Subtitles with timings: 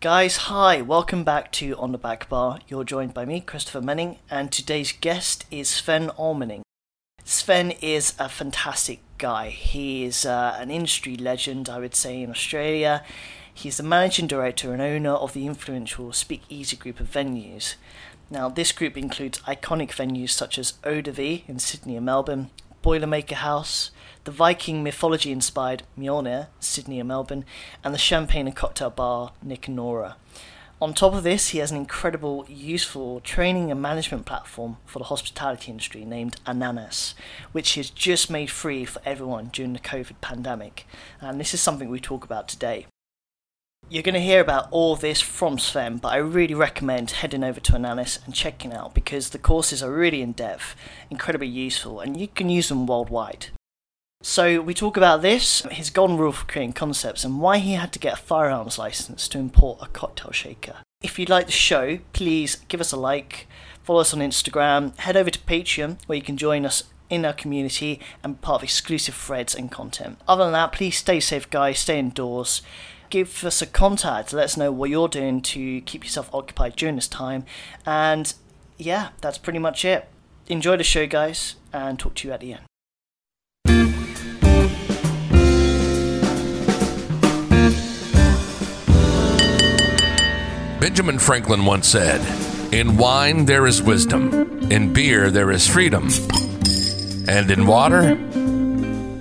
[0.00, 2.60] Guys, hi, welcome back to On the Back Bar.
[2.68, 6.62] You're joined by me, Christopher Menning, and today's guest is Sven Almenning.
[7.24, 9.48] Sven is a fantastic guy.
[9.48, 13.02] He is uh, an industry legend, I would say, in Australia.
[13.52, 17.74] He's the managing director and owner of the influential Speakeasy group of venues.
[18.30, 22.50] Now, this group includes iconic venues such as Eau de Vie in Sydney and Melbourne,
[22.84, 23.90] Boilermaker House,
[24.24, 27.44] the Viking mythology inspired Mjolnir, Sydney and Melbourne,
[27.82, 30.16] and the Champagne and Cocktail Bar, Nick and Nora.
[30.80, 35.06] On top of this, he has an incredible, useful training and management platform for the
[35.06, 37.16] hospitality industry named Ananas,
[37.50, 40.86] which he has just made free for everyone during the COVID pandemic.
[41.20, 42.86] And this is something we talk about today.
[43.90, 47.58] You're going to hear about all this from Sven, but I really recommend heading over
[47.58, 50.76] to Ananas and checking out because the courses are really in depth,
[51.10, 53.46] incredibly useful, and you can use them worldwide.
[54.22, 57.92] So we talk about this, his golden rule for creating concepts, and why he had
[57.92, 60.76] to get a firearms license to import a cocktail shaker.
[61.02, 63.46] If you'd like the show, please give us a like,
[63.84, 67.32] follow us on Instagram, head over to Patreon where you can join us in our
[67.32, 70.18] community and part of exclusive threads and content.
[70.26, 72.62] Other than that, please stay safe, guys, stay indoors
[73.10, 74.32] give us a contact.
[74.32, 77.44] Let us know what you're doing to keep yourself occupied during this time.
[77.86, 78.32] And
[78.76, 80.08] yeah, that's pretty much it.
[80.48, 82.67] Enjoy the show, guys, and talk to you at the end.
[90.80, 92.20] Benjamin Franklin once said,
[92.72, 96.08] In wine there is wisdom, in beer there is freedom,
[97.26, 98.14] and in water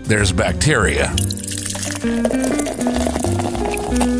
[0.03, 1.15] there's bacteria.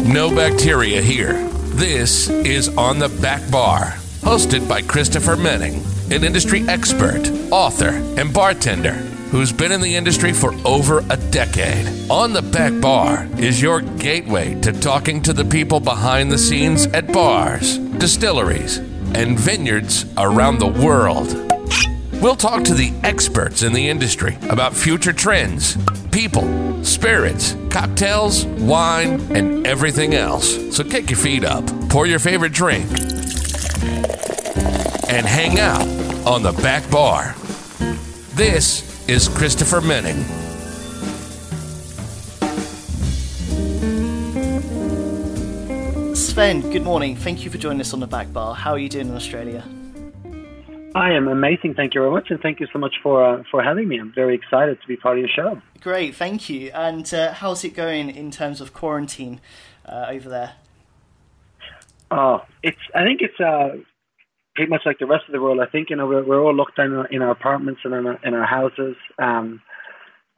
[0.04, 1.48] No bacteria here.
[1.76, 8.34] This is On the Back Bar, hosted by Christopher Menning, an industry expert, author, and
[8.34, 8.96] bartender
[9.30, 12.10] who's been in the industry for over a decade.
[12.10, 16.88] On the Back Bar is your gateway to talking to the people behind the scenes
[16.88, 18.78] at bars, distilleries,
[19.14, 21.34] and vineyards around the world.
[22.22, 25.78] We'll talk to the experts in the industry about future trends,
[26.12, 30.76] people, spirits, cocktails, wine, and everything else.
[30.76, 32.90] So kick your feet up, pour your favorite drink,
[35.10, 35.88] and hang out
[36.26, 37.36] on the back bar.
[38.34, 40.18] This is Christopher Menning.
[46.14, 47.16] Sven, good morning.
[47.16, 48.54] Thank you for joining us on the back bar.
[48.54, 49.64] How are you doing in Australia?
[50.94, 51.76] I am amazing.
[51.76, 53.98] Thank you very much, and thank you so much for uh, for having me.
[53.98, 55.62] I'm very excited to be part of your show.
[55.80, 56.72] Great, thank you.
[56.74, 59.40] And uh, how's it going in terms of quarantine
[59.86, 60.54] uh, over there?
[62.12, 62.78] Oh, it's.
[62.94, 63.78] I think it's uh,
[64.58, 65.60] pretty much like the rest of the world.
[65.62, 68.20] I think you know we're, we're all locked down in our apartments and in our,
[68.26, 69.62] in our houses, um,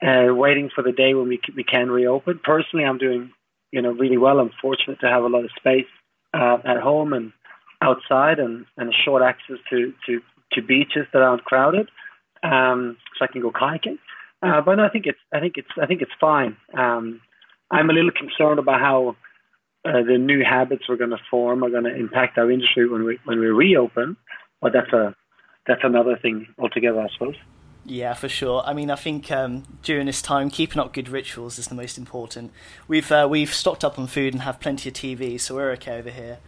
[0.06, 2.40] uh, waiting for the day when we we can reopen.
[2.44, 3.32] Personally, I'm doing
[3.72, 4.40] you know really well.
[4.40, 5.88] I'm fortunate to have a lot of space
[6.34, 7.32] uh, at home and
[7.82, 10.20] outside and, and short access to, to
[10.54, 11.90] to beaches that aren't crowded,
[12.44, 14.00] um, so I can go kayaking.
[14.44, 16.58] Uh, but I think it's I think it's I think it's fine.
[16.78, 17.22] Um,
[17.72, 19.16] I'm a little concerned about how
[19.86, 23.04] uh, the new habits we're going to form are going to impact our industry when
[23.04, 24.18] we when we reopen.
[24.62, 25.16] But that's a
[25.68, 27.36] that's another thing altogether, I suppose.
[27.86, 28.62] Yeah, for sure.
[28.66, 31.98] I mean, I think um, during this time, keeping up good rituals is the most
[31.98, 32.52] important.
[32.88, 35.98] We've uh, we've stocked up on food and have plenty of TV, so we're okay
[35.98, 36.40] over here.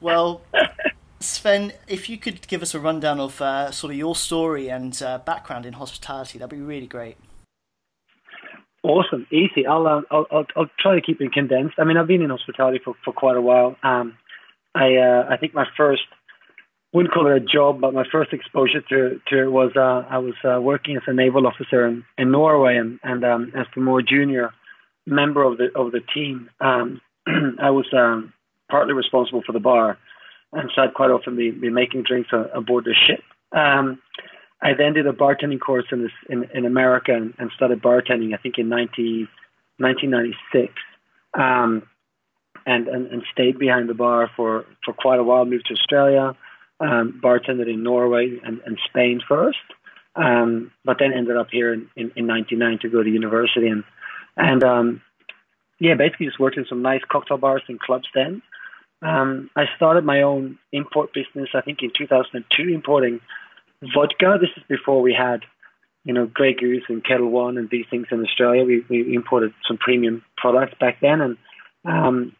[0.00, 0.42] Well,
[1.20, 5.00] Sven, if you could give us a rundown of uh, sort of your story and
[5.02, 7.16] uh, background in hospitality, that'd be really great.
[8.86, 9.66] Awesome, easy.
[9.66, 11.74] I'll, uh, I'll, I'll I'll try to keep it condensed.
[11.78, 13.74] I mean, I've been in hospitality for, for quite a while.
[13.82, 14.16] Um,
[14.76, 16.02] I uh, I think my first
[16.92, 20.18] wouldn't call it a job, but my first exposure to to it was uh, I
[20.18, 23.80] was uh, working as a naval officer in, in Norway, and and um, as the
[23.80, 24.52] more junior
[25.04, 27.00] member of the of the team, um,
[27.60, 28.32] I was um,
[28.70, 29.98] partly responsible for the bar
[30.52, 33.22] and so I'd quite often be, be making drinks aboard the ship.
[33.52, 34.00] Um,
[34.62, 38.34] I then did a bartending course in this, in, in America and, and started bartending.
[38.34, 39.28] I think in 90,
[39.78, 40.72] 1996,
[41.34, 41.82] um,
[42.64, 45.44] and, and and stayed behind the bar for, for quite a while.
[45.44, 46.34] Moved to Australia,
[46.80, 49.58] um, bartended in Norway and, and Spain first,
[50.16, 53.84] um, but then ended up here in, in, in 99 to go to university and
[54.36, 55.00] and um,
[55.78, 58.42] yeah, basically just worked in some nice cocktail bars and clubs then.
[59.02, 63.20] Um, I started my own import business, I think in 2002, importing
[63.94, 64.38] vodka.
[64.40, 65.40] This is before we had,
[66.04, 68.64] you know, Grey Goose and Ketel One and these things in Australia.
[68.64, 71.36] We, we imported some premium products back then, and
[71.84, 72.36] um,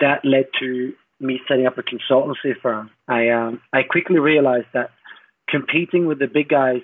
[0.00, 2.90] that led to me setting up a consultancy firm.
[3.08, 4.90] I um, I quickly realized that
[5.48, 6.82] competing with the big guys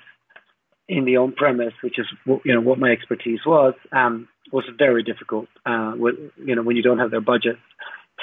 [0.89, 2.07] in the on-premise, which is
[2.45, 5.49] you know what my expertise was, um, was very difficult.
[5.65, 6.15] Uh, with,
[6.45, 7.57] you know when you don't have their budget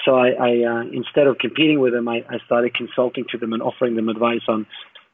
[0.05, 3.53] so I, I uh, instead of competing with them, I, I started consulting to them
[3.53, 4.65] and offering them advice on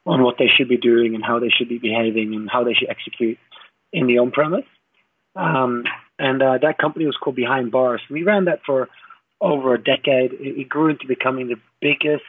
[0.05, 2.73] on what they should be doing and how they should be behaving and how they
[2.73, 3.37] should execute
[3.91, 4.65] in the on premise.
[5.35, 5.83] Um,
[6.17, 8.01] and uh, that company was called Behind Bars.
[8.09, 8.89] We ran that for
[9.41, 10.33] over a decade.
[10.33, 12.23] It, it grew into becoming the biggest,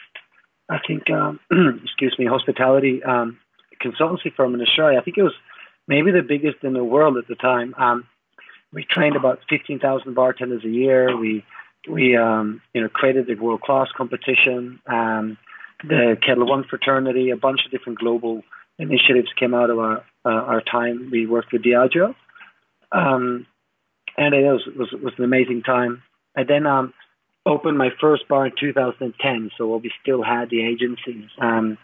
[0.68, 1.40] I think, um,
[1.84, 3.38] excuse me, hospitality um,
[3.82, 4.98] consultancy firm in Australia.
[4.98, 5.34] I think it was
[5.88, 7.74] maybe the biggest in the world at the time.
[7.78, 8.06] Um,
[8.72, 11.16] we trained about 15,000 bartenders a year.
[11.16, 11.44] We
[11.88, 15.38] we um, you know created the world class competition, um,
[15.86, 18.42] the Ketel One fraternity, a bunch of different global
[18.78, 21.08] initiatives came out of our uh, our time.
[21.10, 22.14] We worked with Diageo,
[22.92, 23.46] um,
[24.16, 26.02] and it was, was was an amazing time.
[26.36, 26.92] I then um,
[27.46, 31.28] opened my first bar in 2010, so we still had the agency.
[31.40, 31.78] Um,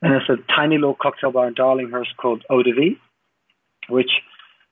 [0.00, 2.96] and it's a tiny little cocktail bar in Darlinghurst called Eau de Vie,
[3.88, 4.10] which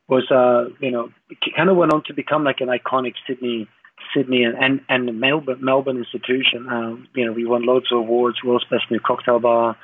[0.08, 1.10] was uh, you know
[1.56, 3.68] kind of went on to become like an iconic Sydney
[4.16, 6.68] Sydney and and, and Melbourne Melbourne institution.
[6.68, 9.76] Um, you know, we won loads of awards, world's best new cocktail bar,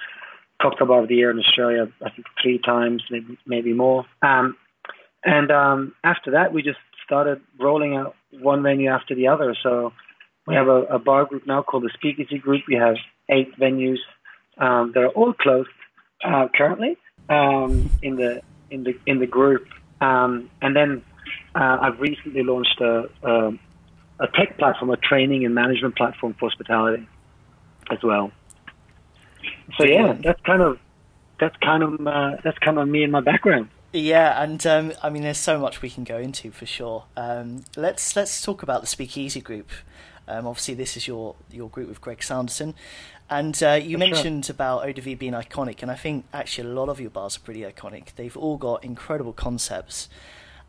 [0.61, 4.07] cocktail bar of the year in Australia, I think three times, maybe maybe more.
[4.23, 4.57] Um,
[5.25, 9.55] and um, after that, we just started rolling out one venue after the other.
[9.63, 9.93] So
[10.47, 12.63] we have a, a bar group now called the Speakeasy Group.
[12.67, 12.97] We have
[13.29, 13.99] eight venues
[14.59, 15.69] um, that are all closed
[16.25, 16.97] uh, currently
[17.29, 19.67] um, in the in the in the group.
[20.01, 21.03] Um, and then
[21.55, 23.53] uh, I've recently launched a, a,
[24.21, 27.09] a tech platform, a training and management platform for hospitality
[27.91, 28.31] as well.
[29.79, 30.79] So yeah, that's kind of
[31.41, 33.69] that's kind of uh, that's kind of me and my background.
[33.93, 37.05] Yeah, and um, I mean, there's so much we can go into for sure.
[37.17, 39.71] Um, let's let's talk about the Speakeasy Group.
[40.27, 42.75] Um, obviously, this is your your group with Greg Sanderson,
[43.29, 44.51] and uh, you That's mentioned right.
[44.51, 47.63] about Eau being iconic, and I think actually a lot of your bars are pretty
[47.63, 48.15] iconic.
[48.15, 50.09] They've all got incredible concepts,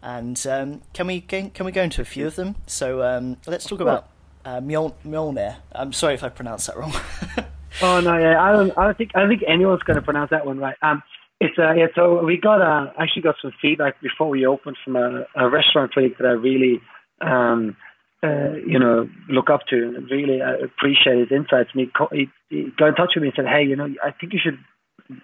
[0.03, 2.55] and um, can we can we go into a few of them?
[2.67, 4.09] So um, let's talk about
[4.43, 5.55] uh, Mjolnir.
[5.71, 6.93] I'm sorry if I pronounced that wrong.
[7.81, 10.29] oh no, yeah, I don't I don't think I don't think anyone's going to pronounce
[10.31, 10.75] that one right.
[10.81, 11.01] Um,
[11.39, 11.87] it's uh, yeah.
[11.95, 15.91] So we got uh, actually got some feedback before we opened from a, a restaurant
[15.91, 16.81] critic that I really,
[17.21, 17.77] um,
[18.21, 21.69] uh, you know, look up to and really uh, appreciate his insights.
[21.73, 24.11] And he, he, he got in touch with me and said, "Hey, you know, I
[24.11, 24.59] think you should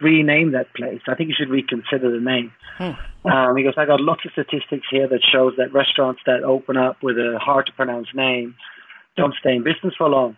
[0.02, 1.02] rename that place.
[1.08, 3.30] I think you should reconsider the name." Hmm.
[3.30, 6.78] Um, he goes, "I got lots of statistics here that shows that restaurants that open
[6.78, 8.56] up with a hard to pronounce name
[9.18, 10.38] don't stay in business for long."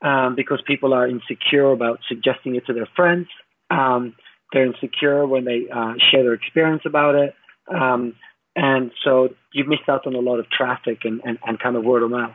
[0.00, 3.26] Um, because people are insecure about suggesting it to their friends.
[3.68, 4.14] Um,
[4.52, 7.34] they're insecure when they uh, share their experience about it.
[7.68, 8.14] Um,
[8.56, 11.84] and so you've missed out on a lot of traffic and, and, and kind of
[11.84, 12.34] word of mouth.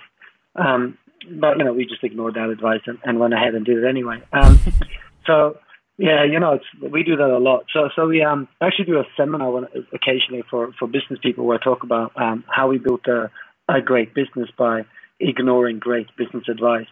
[0.56, 0.98] Um,
[1.40, 3.88] but, you know, we just ignored that advice and, and went ahead and did it
[3.88, 4.22] anyway.
[4.32, 4.60] Um,
[5.26, 5.58] so,
[5.98, 7.66] yeah, you know, it's, we do that a lot.
[7.72, 11.60] So, so we um, actually do a seminar when, occasionally for, for business people where
[11.60, 13.30] I talk about um, how we built a,
[13.70, 14.86] a great business by
[15.20, 16.88] ignoring great business advice.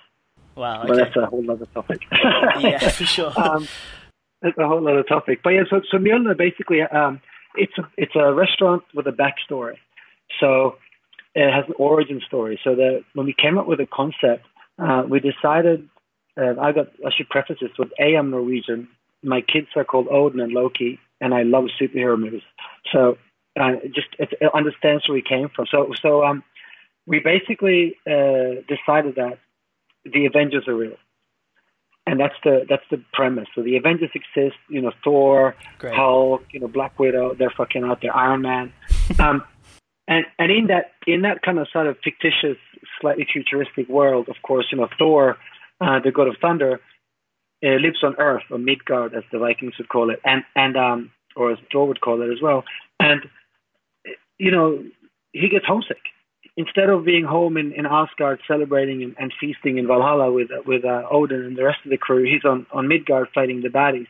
[0.55, 0.79] Wow.
[0.79, 0.87] Okay.
[0.87, 2.01] But that's a whole other topic.
[2.59, 3.33] yeah, for sure.
[3.39, 3.67] um,
[4.41, 5.41] that's a whole other topic.
[5.43, 7.21] But yeah, so so Mjolnir basically um,
[7.55, 9.75] it's a it's a restaurant with a backstory.
[10.39, 10.75] So
[11.35, 12.59] it has an origin story.
[12.63, 14.45] So that when we came up with a concept,
[14.79, 15.87] uh, we decided.
[16.37, 16.87] Uh, I got.
[17.05, 18.15] I should preface this with A.
[18.15, 18.87] I'm Norwegian.
[19.23, 22.41] My kids are called Odin and Loki, and I love superhero movies.
[22.91, 23.17] So
[23.59, 25.65] uh, just it, it understands where we came from.
[25.69, 26.43] So so um,
[27.05, 29.39] we basically uh, decided that
[30.05, 30.97] the Avengers are real
[32.07, 33.47] and that's the that's the premise.
[33.55, 35.93] So the Avengers exist, you know, Thor, Great.
[35.93, 38.73] Hulk, you know, Black Widow, they're fucking out there, Iron Man,
[39.19, 39.43] um,
[40.07, 42.57] and and in that in that kind of sort of fictitious,
[42.99, 45.37] slightly futuristic world, of course, you know, Thor,
[45.81, 46.79] uh, the god of thunder,
[47.63, 51.11] uh, lives on Earth or Midgard, as the Vikings would call it, and and um,
[51.35, 52.63] or as Thor would call it as well,
[52.99, 53.21] and
[54.37, 54.83] you know,
[55.33, 56.01] he gets homesick
[56.57, 60.83] instead of being home in, in Asgard celebrating and, and feasting in Valhalla with with
[60.83, 64.07] uh, Odin and the rest of the crew, he's on, on Midgard fighting the baddies.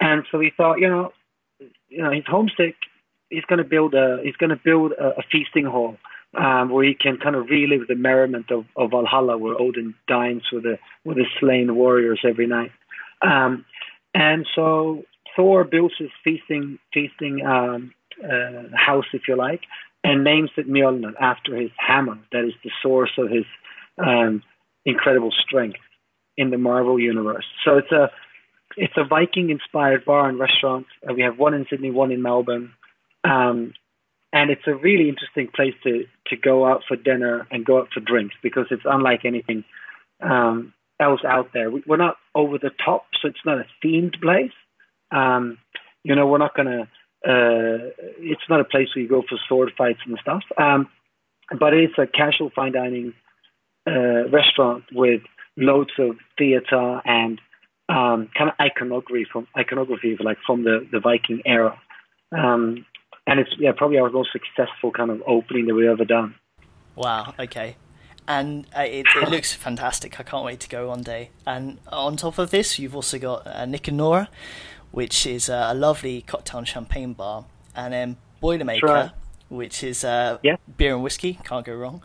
[0.00, 1.12] And so he thought, you know,
[1.88, 2.74] you know, he's homesick.
[3.30, 5.96] He's going to build a he's going to build a, a feasting hall
[6.34, 10.42] um, where he can kind of relive the merriment of, of Valhalla, where Odin dines
[10.52, 12.72] with the with the slain warriors every night.
[13.22, 13.64] Um,
[14.14, 15.04] and so
[15.36, 19.62] Thor builds his feasting feasting um, uh, house, if you like,
[20.04, 23.44] and names it Mjolnir after his hammer, that is the source of his
[23.98, 24.42] um,
[24.84, 25.78] incredible strength
[26.36, 27.44] in the Marvel universe.
[27.64, 28.10] So it's a
[28.76, 30.86] it's a Viking-inspired bar and restaurant.
[31.08, 32.72] Uh, we have one in Sydney, one in Melbourne,
[33.22, 33.74] um,
[34.32, 37.88] and it's a really interesting place to to go out for dinner and go out
[37.92, 39.64] for drinks because it's unlike anything
[40.22, 41.70] um, else out there.
[41.70, 44.52] We, are not over the top, so it's not a themed place.
[45.10, 45.58] Um,
[46.04, 46.88] you know, we're not to
[47.24, 50.42] uh, it's not a place where you go for sword fights and stuff.
[50.58, 50.88] Um,
[51.58, 53.14] but it's a casual fine dining
[53.86, 55.22] uh, restaurant with
[55.56, 57.40] loads of theater and
[57.88, 61.78] um, kind of iconography from iconography like from the, the Viking era.
[62.36, 62.86] Um,
[63.26, 66.34] and it's yeah probably our most successful kind of opening that we've ever done.
[66.94, 67.34] Wow.
[67.38, 67.76] Okay.
[68.28, 70.20] And uh, it, it looks fantastic.
[70.20, 71.30] I can't wait to go one day.
[71.46, 74.28] And on top of this, you've also got uh, Nick and Nora,
[74.90, 79.10] which is uh, a lovely cocktail and champagne bar, and then Boilermaker, right.
[79.48, 80.56] which is uh, yeah.
[80.76, 81.38] beer and whiskey.
[81.44, 82.02] Can't go wrong.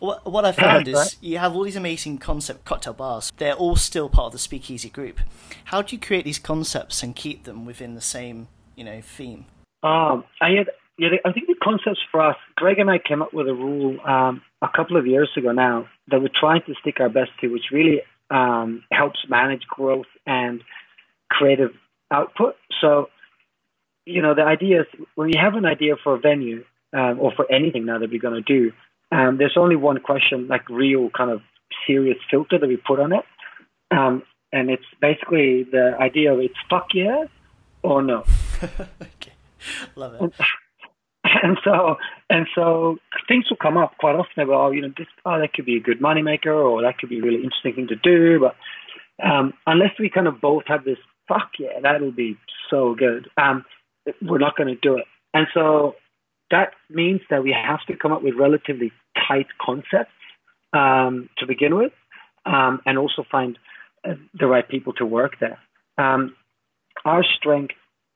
[0.00, 3.32] What, what I found is you have all these amazing concept cocktail bars.
[3.38, 5.20] They're all still part of the Speakeasy group.
[5.66, 9.46] How do you create these concepts and keep them within the same, you know, theme?
[9.84, 10.68] Um, I had,
[11.24, 14.40] I think the concepts for us, Greg and I came up with a rule um,
[14.62, 17.64] a couple of years ago now that we're trying to stick our best to, which
[17.70, 18.00] really
[18.30, 20.62] um, helps manage growth and
[21.28, 21.72] creative
[22.10, 22.56] output.
[22.80, 23.10] So,
[24.06, 24.86] you know, the idea is
[25.16, 26.64] when you have an idea for a venue
[26.94, 28.72] um, or for anything now that we're going to do,
[29.12, 31.42] um, there's only one question, like real kind of
[31.86, 33.24] serious filter that we put on it.
[33.90, 37.24] Um, and it's basically the idea of it's fuck yeah
[37.82, 38.24] or no.
[38.62, 39.32] okay.
[39.96, 40.32] Love it.
[41.42, 41.96] And, so
[42.30, 45.52] and so things will come up quite often about, oh, you know, this oh that
[45.52, 48.40] could be a good moneymaker or that could be a really interesting thing to do.
[48.40, 48.56] But
[49.26, 52.36] um, unless we kind of both have this fuck yeah, that'll be
[52.70, 53.28] so good.
[53.36, 53.64] Um,
[54.22, 55.04] we're not going to do it.
[55.32, 55.96] And so
[56.50, 58.92] that means that we have to come up with relatively
[59.28, 60.12] tight concepts
[60.72, 61.92] um, to begin with,
[62.46, 63.58] um, and also find
[64.08, 65.58] uh, the right people to work there.
[65.98, 66.34] Um,
[67.04, 67.74] our strength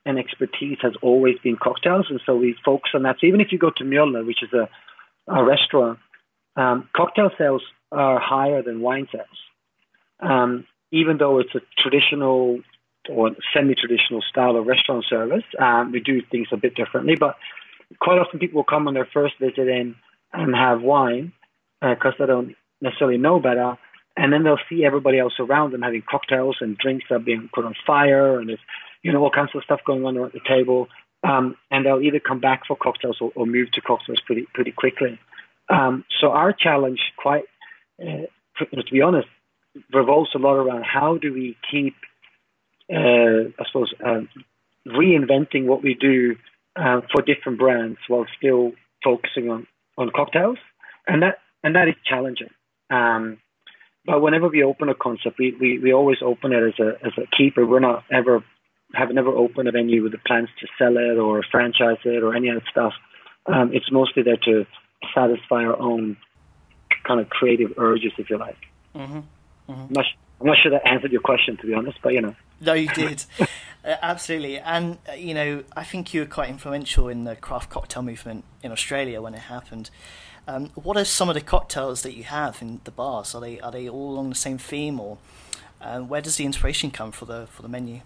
[0.08, 3.16] and expertise has always been cocktails, and so we focus on that.
[3.20, 4.68] So even if you go to Mjolnir, which is a,
[5.30, 5.98] a restaurant,
[6.56, 7.62] um, cocktail sales
[7.92, 9.38] are higher than wine sales,
[10.20, 12.60] um, even though it's a traditional
[13.10, 15.44] or semi-traditional style of restaurant service.
[15.58, 17.36] Um, we do things a bit differently, but
[18.00, 19.94] quite often people will come on their first visit in
[20.32, 21.32] and have wine
[21.80, 23.76] because uh, they don't necessarily know better,
[24.16, 27.50] and then they'll see everybody else around them having cocktails and drinks that are being
[27.54, 28.66] put on fire, and there's
[29.08, 30.88] you know all kinds of stuff going on at the table,
[31.24, 34.72] um, and they'll either come back for cocktails or, or move to cocktails pretty pretty
[34.72, 35.18] quickly.
[35.70, 37.44] Um, so our challenge, quite
[38.02, 38.26] uh,
[38.58, 39.28] to be honest,
[39.92, 41.94] revolves a lot around how do we keep
[42.92, 44.28] uh, I suppose, um,
[44.86, 46.36] reinventing what we do
[46.76, 48.72] uh, for different brands while still
[49.04, 50.58] focusing on, on cocktails,
[51.06, 52.50] and that and that is challenging.
[52.90, 53.38] Um,
[54.06, 57.12] but whenever we open a concept, we, we, we always open it as a as
[57.18, 57.66] a keeper.
[57.66, 58.42] We're not ever
[58.94, 62.34] have never opened a venue with the plans to sell it or franchise it or
[62.34, 62.94] any other stuff.
[63.46, 64.66] Um, it's mostly there to
[65.14, 66.16] satisfy our own
[67.04, 68.58] kind of creative urges, if you like.
[68.94, 69.18] Mm-hmm.
[69.18, 69.72] Mm-hmm.
[69.72, 70.04] I'm, not,
[70.40, 72.34] I'm not sure that answered your question, to be honest, but you know.
[72.60, 73.24] No, you did.
[73.40, 73.46] uh,
[74.02, 74.58] absolutely.
[74.58, 78.44] And, uh, you know, I think you were quite influential in the craft cocktail movement
[78.62, 79.90] in Australia when it happened.
[80.46, 83.34] Um, what are some of the cocktails that you have in the bars?
[83.34, 85.18] Are they are they all along the same theme, or
[85.78, 88.00] uh, where does the inspiration come for the for the menu?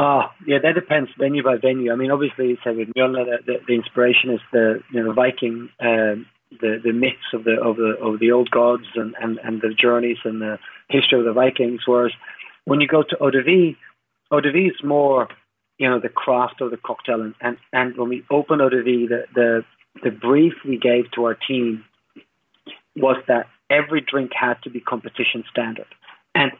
[0.00, 1.92] Ah, yeah, that depends venue by venue.
[1.92, 6.26] I mean, obviously, so with the, the, the, inspiration is the you know Viking, um,
[6.60, 9.74] the the myths of the of the of the old gods and, and, and the
[9.74, 11.80] journeys and the history of the Vikings.
[11.84, 12.12] Whereas
[12.64, 13.42] when you go to de
[14.52, 15.28] vie is more,
[15.78, 17.22] you know, the craft of the cocktail.
[17.22, 19.64] And, and, and when we de vie, the, the,
[20.04, 21.84] the brief we gave to our team
[22.96, 25.86] was that every drink had to be competition standard.
[26.34, 26.52] And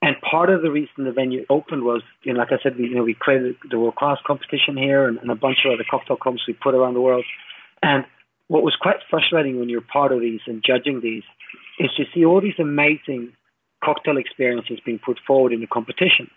[0.00, 2.88] and part of the reason the venue opened was, you know, like I said, we,
[2.88, 5.84] you know, we created the world class competition here and, and a bunch of other
[5.88, 7.24] cocktail comps we put around the world.
[7.82, 8.04] And
[8.46, 11.24] what was quite frustrating when you're part of these and judging these
[11.80, 13.32] is to see all these amazing
[13.84, 16.30] cocktail experiences being put forward in the competition.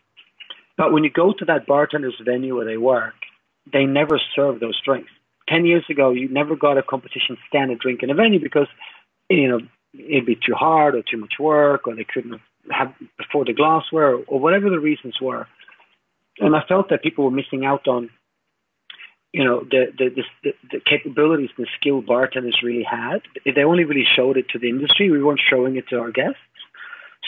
[0.78, 3.14] But when you go to that bartender's venue where they work,
[3.72, 5.12] they never serve those drinks.
[5.48, 8.68] Ten years ago, you never got a competition standard drink in a venue because,
[9.30, 9.60] you know,
[9.94, 12.42] it'd be too hard or too much work, or they couldn't
[12.74, 15.48] have afford the glassware, or whatever the reasons were.
[16.40, 18.10] And I felt that people were missing out on,
[19.34, 23.22] you know, the the, the, the capabilities and the skill bartenders really had.
[23.46, 25.12] They only really showed it to the industry.
[25.12, 26.40] We weren't showing it to our guests.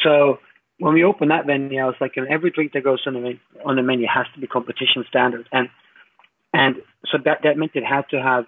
[0.03, 0.39] So
[0.79, 3.13] when we opened that venue, I was like, you know, every drink that goes on
[3.13, 5.69] the on the menu has to be competition standard, and
[6.53, 8.45] and so that that meant it had to have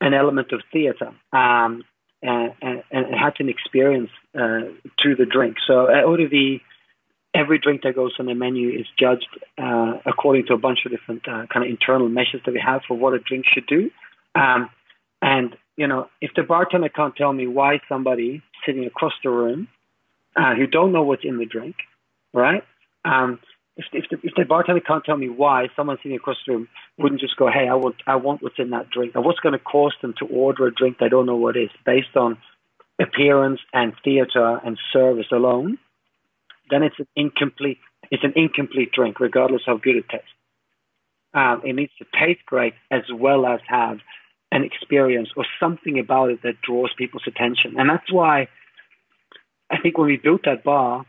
[0.00, 1.84] an element of theater, um,
[2.22, 4.60] and, and, and it had an experience uh,
[4.98, 5.56] to the drink.
[5.66, 6.60] So at de Vie,
[7.34, 10.92] every drink that goes on the menu is judged uh, according to a bunch of
[10.92, 13.90] different uh, kind of internal measures that we have for what a drink should do.
[14.34, 14.70] Um,
[15.20, 19.68] and you know, if the bartender can't tell me why somebody sitting across the room
[20.36, 21.76] uh, who don't know what's in the drink,
[22.32, 22.62] right?
[23.04, 23.40] Um,
[23.76, 26.68] if, if, the, if the bartender can't tell me why, someone sitting across the room
[26.96, 29.52] wouldn't just go, "Hey, I want I want what's in that drink," or what's going
[29.52, 32.38] to cost them to order a drink they don't know what is, based on
[33.00, 35.78] appearance and theater and service alone,
[36.70, 37.78] then it's an incomplete
[38.10, 40.28] it's an incomplete drink, regardless how good it tastes.
[41.32, 43.98] Um, it needs to taste great as well as have
[44.52, 48.48] an experience or something about it that draws people's attention, and that's why
[49.70, 51.04] I think when we built that bar,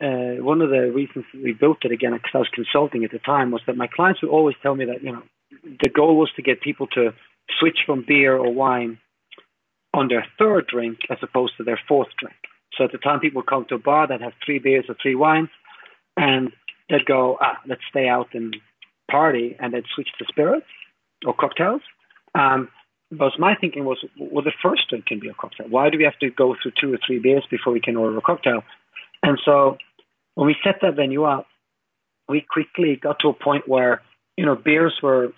[0.00, 3.18] uh, one of the reasons we built it again, because I was consulting at the
[3.18, 5.22] time, was that my clients would always tell me that you know
[5.82, 7.12] the goal was to get people to
[7.58, 8.98] switch from beer or wine
[9.96, 12.36] on their third drink as opposed to their fourth drink.
[12.76, 15.14] So at the time, people come to a bar that have three beers or three
[15.14, 15.48] wines,
[16.16, 16.52] and
[16.90, 18.54] they'd go, ah, let's stay out and
[19.10, 20.66] party, and they'd switch to spirits
[21.24, 21.80] or cocktails.
[22.34, 22.68] Um,
[23.10, 25.68] but my thinking was, well, the first drink can be a cocktail.
[25.68, 28.18] Why do we have to go through two or three beers before we can order
[28.18, 28.62] a cocktail?
[29.22, 29.78] And so
[30.34, 31.46] when we set that venue up,
[32.28, 34.02] we quickly got to a point where
[34.36, 35.32] you know beers were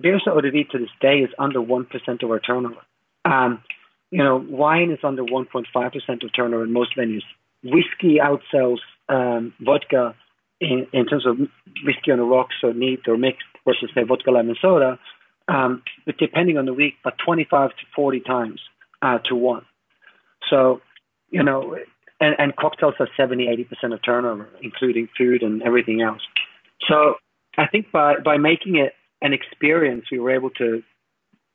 [0.00, 2.82] beers at ODV to this day is under one percent of our turnover.
[3.24, 3.62] Um,
[4.10, 7.22] you know, wine is under 1.5% of turnover in most venues.
[7.62, 10.14] Whiskey outsells um, vodka
[10.60, 11.38] in, in terms of
[11.84, 14.98] whiskey on the rocks or neat or mixed versus say vodka lemon soda,
[15.48, 15.82] um,
[16.18, 18.60] depending on the week, but 25 to 40 times
[19.02, 19.64] uh, to one.
[20.48, 20.80] So,
[21.30, 21.76] you know,
[22.20, 23.46] and, and cocktails are 70,
[23.82, 26.22] 80% of turnover, including food and everything else.
[26.88, 27.16] So
[27.58, 30.82] I think by, by making it an experience, we were able to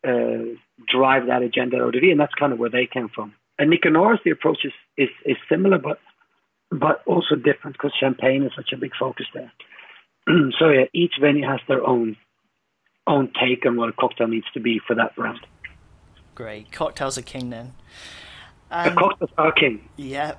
[0.07, 0.55] uh,
[0.87, 3.33] drive that agenda at ODV, and that's kind of where they came from.
[3.59, 5.99] And Nick and Nora's, the approach is, is, is similar, but
[6.71, 9.51] but also different because champagne is such a big focus there.
[10.57, 12.15] so yeah, each venue has their own
[13.07, 15.39] own take on what a cocktail needs to be for that brand.
[16.33, 17.73] Great, cocktails are king then.
[18.71, 19.89] Um, the cocktails are king.
[19.97, 20.35] Yeah.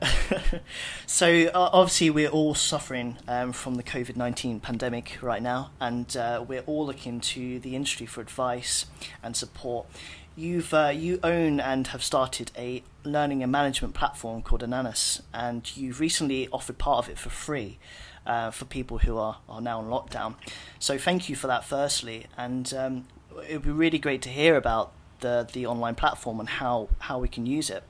[1.06, 6.16] so uh, obviously we're all suffering um, from the COVID nineteen pandemic right now, and
[6.16, 8.86] uh, we're all looking to the industry for advice
[9.22, 9.86] and support.
[10.34, 15.70] You've uh, you own and have started a learning and management platform called Ananas, and
[15.76, 17.78] you've recently offered part of it for free
[18.26, 20.36] uh, for people who are, are now on lockdown.
[20.78, 23.04] So thank you for that, firstly, and um,
[23.46, 27.18] it would be really great to hear about the the online platform and how how
[27.18, 27.82] we can use it.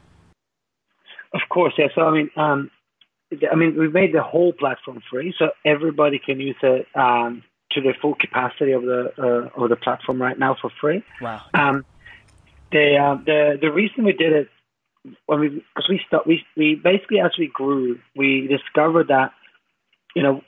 [1.35, 1.89] Of course, yeah.
[1.95, 2.71] So I mean, um,
[3.51, 7.43] I mean, we've made the whole platform free, so everybody can use it um,
[7.73, 11.03] to the full capacity of the uh, of the platform right now for free.
[11.21, 11.41] Wow.
[11.55, 11.85] Um,
[12.71, 14.49] the uh, the the reason we did it
[15.27, 19.33] when we because we start we we basically as we grew we discovered that
[20.15, 20.43] you know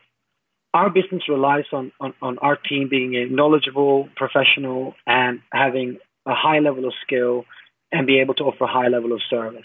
[0.75, 6.35] our business relies on, on, on our team being a knowledgeable professional and having a
[6.35, 7.45] high level of skill
[7.93, 9.65] and be able to offer a high level of service.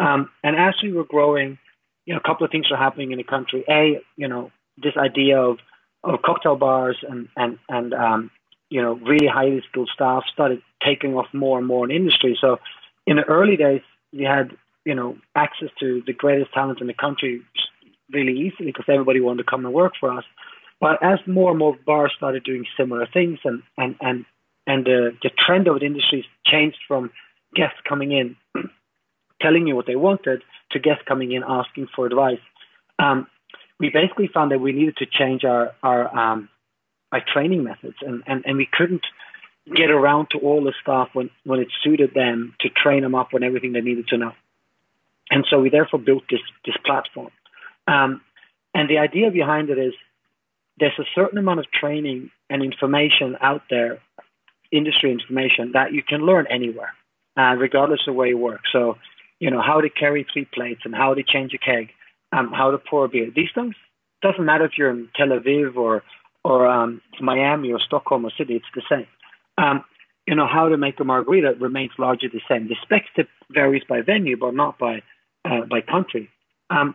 [0.00, 1.58] Um, and as we were growing,
[2.06, 3.64] you know, a couple of things were happening in the country.
[3.68, 5.58] A, you know, this idea of,
[6.02, 8.30] of cocktail bars and and and um,
[8.70, 12.38] you know, really highly skilled staff started taking off more and more in industry.
[12.40, 12.58] So
[13.06, 13.82] in the early days,
[14.12, 17.42] we had, you know, access to the greatest talent in the country
[18.12, 20.24] really easily because everybody wanted to come and work for us.
[20.80, 24.24] But as more and more bars started doing similar things and, and, and,
[24.66, 27.10] and the, the trend of the industry changed from
[27.54, 28.36] guests coming in
[29.40, 32.40] telling you what they wanted to guests coming in asking for advice,
[32.98, 33.26] um,
[33.78, 36.48] we basically found that we needed to change our, our um,
[37.10, 39.02] by training methods, and, and, and we couldn't
[39.74, 43.28] get around to all the staff when, when it suited them to train them up
[43.34, 44.32] on everything they needed to know.
[45.30, 47.30] And so we therefore built this, this platform.
[47.86, 48.20] Um,
[48.74, 49.94] and the idea behind it is
[50.78, 53.98] there's a certain amount of training and information out there,
[54.72, 56.94] industry information, that you can learn anywhere,
[57.36, 58.62] uh, regardless of where you work.
[58.72, 58.96] So,
[59.40, 61.88] you know, how to carry three plates and how to change a keg,
[62.32, 63.30] um, how to pour a beer.
[63.34, 63.74] These things
[64.22, 66.02] doesn't matter if you're in Tel Aviv or
[66.42, 69.06] or um, Miami or Stockholm or Sydney, it's the same.
[69.58, 69.84] Um,
[70.26, 72.68] you know, how to make a margarita remains largely the same.
[72.68, 75.02] The spec tip varies by venue, but not by
[75.44, 76.30] uh, by country.
[76.70, 76.94] Um,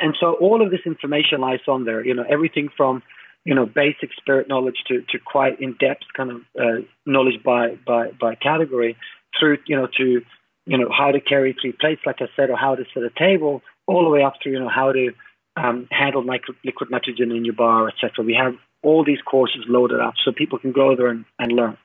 [0.00, 2.04] and so all of this information lies on there.
[2.04, 3.02] You know, everything from
[3.44, 7.76] you know basic spirit knowledge to, to quite in depth kind of uh, knowledge by,
[7.86, 8.96] by by category,
[9.38, 10.22] through you know to
[10.66, 13.10] you know how to carry three plates, like I said, or how to set a
[13.10, 15.12] table, all the way up to you know how to
[15.56, 18.24] um, handle liquid nitrogen in your bar, etc.
[18.24, 21.76] We have all these courses loaded up so people can go there and, and learn.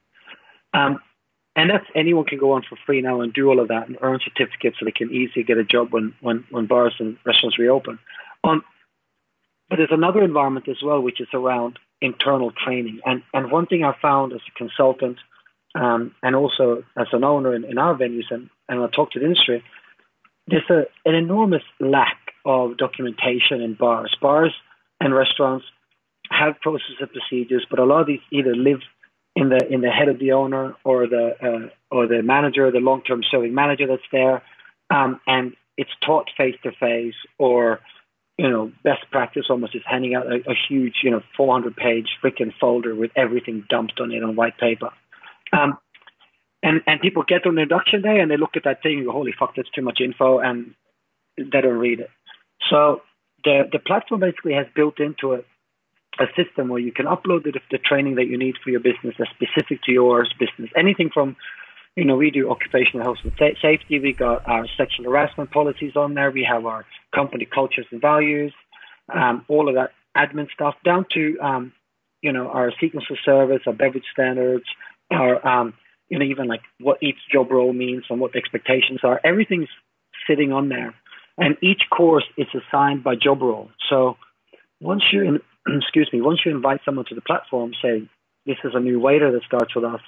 [0.74, 1.00] Um,
[1.56, 3.98] and that's anyone can go on for free now and do all of that and
[4.02, 7.60] earn certificates so they can easily get a job when, when, when bars and restaurants
[7.60, 8.00] reopen.
[8.44, 8.64] Um,
[9.70, 13.00] but there's another environment as well, which is around internal training.
[13.06, 15.18] And, and one thing I found as a consultant
[15.76, 19.20] um, and also as an owner in, in our venues and, and I talk to
[19.20, 19.64] the industry,
[20.48, 24.16] there's a, an enormous lack of documentation in bars.
[24.22, 24.54] Bars
[25.00, 25.66] and restaurants
[26.30, 28.80] have processes and procedures, but a lot of these either live
[29.36, 32.80] in the in the head of the owner or the uh, or the manager, the
[32.80, 34.42] long term serving manager that's there,
[34.90, 37.80] um, and it's taught face to face or
[38.38, 42.08] you know, best practice almost is handing out a, a huge, you know, 400 page
[42.24, 44.90] freaking folder with everything dumped on it on white paper.
[45.54, 45.78] Um,
[46.64, 49.56] and, and people get on induction day and they look at that thing holy fuck,
[49.56, 50.74] that's too much info, and
[51.38, 52.10] they don't read it.
[52.70, 53.02] So
[53.44, 55.46] the, the platform basically has built into it
[56.20, 59.16] a system where you can upload the, the training that you need for your business
[59.18, 60.70] that's specific to your business.
[60.76, 61.36] Anything from
[61.96, 64.00] you know, we do occupational health and safety.
[64.00, 66.32] We got our sexual harassment policies on there.
[66.32, 68.54] We have our company cultures and values,
[69.14, 71.74] um, all of that admin stuff, down to um,
[72.22, 74.64] you know our sequence of service, our beverage standards,
[75.12, 75.74] our um,
[76.12, 79.20] you know even like what each job role means and what the expectations are.
[79.24, 79.70] Everything's
[80.30, 80.94] sitting on there,
[81.38, 83.70] and each course is assigned by job role.
[83.90, 84.18] So
[84.82, 88.08] once you excuse me, once you invite someone to the platform, say
[88.46, 90.02] this is a new waiter that starts with us,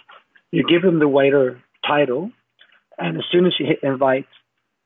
[0.52, 2.32] you give them the waiter title,
[2.98, 4.28] and as soon as you hit invite,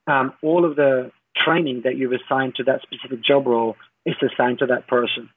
[0.06, 3.76] um, all of the training that you've assigned to that specific job role
[4.06, 5.30] is assigned to that person.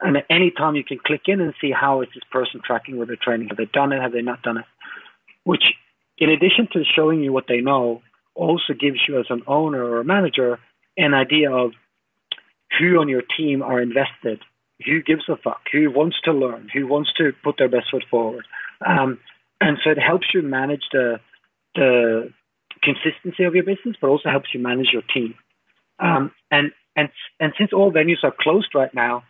[0.00, 2.98] And at any time, you can click in and see how is this person tracking
[2.98, 3.48] with their training.
[3.48, 4.00] Have they done it?
[4.00, 4.64] Have they not done it?
[5.50, 5.64] Which,
[6.16, 8.02] in addition to showing you what they know,
[8.36, 10.60] also gives you as an owner or a manager
[10.96, 11.72] an idea of
[12.78, 14.38] who on your team are invested,
[14.86, 18.04] who gives a fuck, who wants to learn, who wants to put their best foot
[18.08, 18.44] forward.
[18.86, 19.18] Um,
[19.60, 21.18] and so it helps you manage the
[21.74, 22.32] the
[22.80, 25.34] consistency of your business, but also helps you manage your team.
[25.98, 27.08] Um, and and
[27.40, 29.24] and since all venues are closed right now,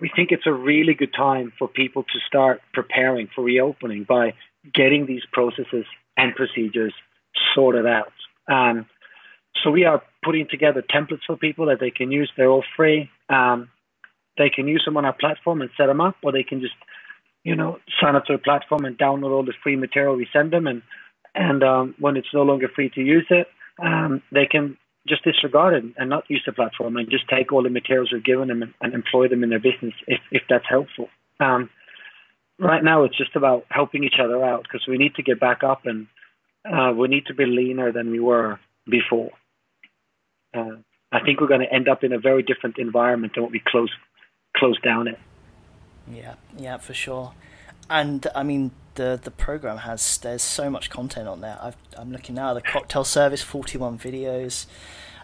[0.00, 4.34] we think it's a really good time for people to start preparing for reopening by
[4.74, 5.84] getting these processes
[6.16, 6.94] and procedures
[7.54, 8.12] sorted out.
[8.48, 8.86] Um,
[9.62, 12.30] so we are putting together templates for people that they can use.
[12.36, 13.10] They're all free.
[13.28, 13.68] Um,
[14.38, 16.74] they can use them on our platform and set them up, or they can just
[17.44, 20.52] you know, sign up to the platform and download all the free material we send
[20.52, 20.66] them.
[20.66, 20.82] And
[21.34, 23.46] and um, when it's no longer free to use it,
[23.80, 27.62] um, they can just disregard it and not use the platform and just take all
[27.62, 30.68] the materials we've given them and, and employ them in their business if, if that's
[30.68, 31.08] helpful.
[31.38, 31.70] Um,
[32.60, 35.64] right now, it's just about helping each other out because we need to get back
[35.64, 36.06] up and
[36.64, 39.30] uh, we need to be leaner than we were before.
[40.54, 40.76] Uh,
[41.10, 43.62] I think we're going to end up in a very different environment than what we
[43.66, 43.92] closed
[44.56, 45.16] closed down in.
[46.12, 47.32] Yeah, yeah, for sure.
[47.88, 51.58] And I mean, the the program has there's so much content on there.
[51.60, 52.54] i am looking now.
[52.54, 54.66] The cocktail service, 41 videos.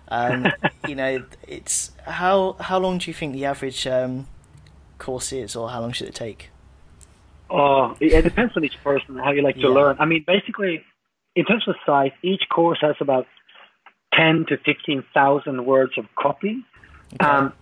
[0.08, 0.46] Um,
[0.88, 4.26] you know, it's how how long do you think the average um,
[4.98, 6.50] course is, or how long should it take?
[7.48, 9.68] Oh, it, depends on each person how you like to yeah.
[9.68, 9.96] learn.
[9.98, 10.82] I mean, basically,
[11.34, 13.26] in terms of size, each course has about
[14.12, 16.64] ten to fifteen thousand words of copy.
[17.14, 17.24] Okay.
[17.24, 17.52] Um,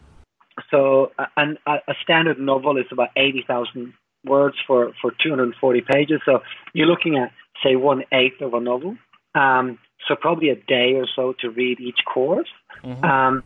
[0.70, 3.92] so an, a standard novel is about 80,000
[4.24, 6.20] words for, for 240 pages.
[6.24, 6.40] So
[6.72, 8.96] you're looking at, say, one eighth of a novel.
[9.34, 12.48] Um, so probably a day or so to read each course.
[12.84, 13.04] Mm-hmm.
[13.04, 13.44] Um,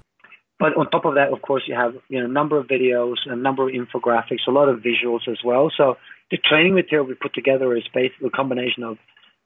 [0.59, 3.17] but on top of that, of course, you have you know a number of videos,
[3.27, 5.71] a number of infographics, a lot of visuals as well.
[5.77, 5.97] So
[6.31, 8.99] the training material we put together is basically a combination of,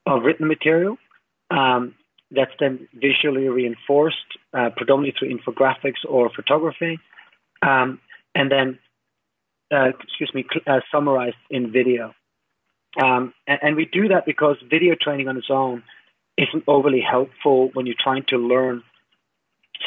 [0.06, 0.96] of written material
[1.50, 1.94] um,
[2.30, 4.16] that's then visually reinforced,
[4.54, 6.98] uh, predominantly through infographics or photography,
[7.62, 8.00] um,
[8.34, 8.78] and then,
[9.72, 12.14] uh, excuse me, uh, summarized in video.
[13.00, 15.82] Um, and, and, we do that because video training on its own
[16.36, 18.82] isn't overly helpful when you're trying to learn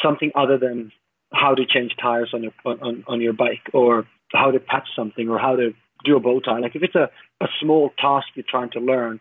[0.02, 0.90] something other than
[1.32, 5.28] how to change tires on your on, on your bike or how to patch something
[5.28, 5.72] or how to
[6.06, 6.58] do a bow tie.
[6.58, 9.20] Like if it's a, a small task you're trying to learn,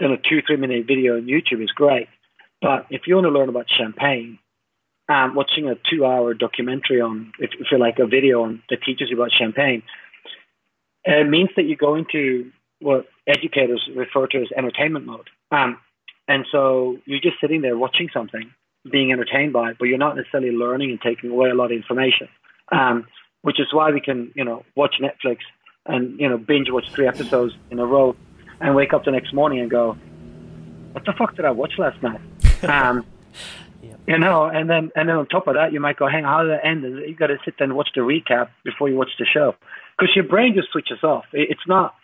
[0.00, 2.08] then a two, three minute video on YouTube is great.
[2.60, 4.38] But if you want to learn about champagne,
[5.08, 9.08] um, watching a two-hour documentary on, if, if you like, a video on that teaches
[9.08, 9.82] you about champagne,
[11.04, 15.28] it means that you go into what educators refer to as entertainment mode.
[15.52, 15.78] Um,
[16.26, 18.50] and so you're just sitting there watching something,
[18.90, 21.76] being entertained by it, but you're not necessarily learning and taking away a lot of
[21.76, 22.28] information.
[22.72, 23.06] Um,
[23.46, 25.38] which is why we can, you know, watch Netflix
[25.88, 28.16] and you know binge watch three episodes in a row,
[28.60, 29.96] and wake up the next morning and go,
[30.92, 32.20] "What the fuck did I watch last night?"
[32.64, 33.04] um,
[34.06, 36.32] you know, and then and then on top of that, you might go, "Hang on,
[36.32, 38.96] how did it end?" You got to sit there and watch the recap before you
[38.96, 39.54] watch the show,
[39.98, 41.24] because your brain just switches off.
[41.32, 41.94] It's not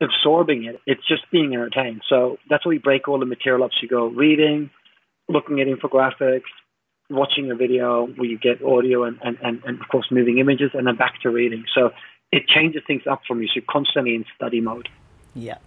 [0.00, 2.02] absorbing it; it's just being entertained.
[2.08, 3.70] So that's why we break all the material up.
[3.72, 4.70] So you go reading,
[5.28, 6.42] looking at infographics,
[7.10, 10.70] watching a video where you get audio and, and, and, and of course moving images,
[10.74, 11.64] and then back to reading.
[11.74, 11.90] So
[12.32, 13.48] it changes things up for you.
[13.48, 14.88] So you're constantly in study mode.
[15.34, 15.58] Yeah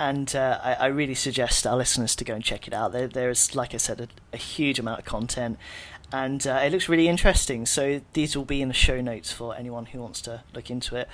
[0.00, 2.92] and uh, I, I, really suggest our listeners to go and check it out.
[2.92, 5.58] There, there's, like I said, a, a, huge amount of content,
[6.10, 7.66] and uh, it looks really interesting.
[7.66, 10.96] So these will be in the show notes for anyone who wants to look into
[10.96, 11.06] it.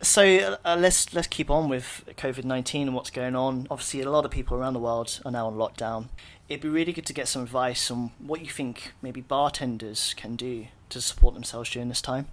[0.00, 3.66] So uh, let's let's keep on with COVID nineteen and what's going on.
[3.68, 6.06] Obviously, a lot of people around the world are now on lockdown.
[6.48, 10.36] It'd be really good to get some advice on what you think maybe bartenders can
[10.36, 12.28] do to support themselves during this time.